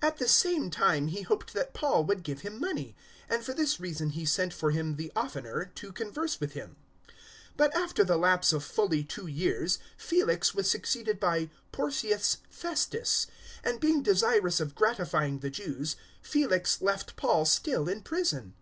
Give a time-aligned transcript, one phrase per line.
[0.00, 2.96] 024:026 At the same time he hoped that Paul would give him money;
[3.28, 6.76] and for this reason he sent for him the oftener to converse with him.
[7.58, 13.26] 024:027 But after the lapse of fully two years Felix was succeeded by Porcius Festus;
[13.62, 18.54] and being desirous of gratifying the Jews, Felix left Paul still in prison.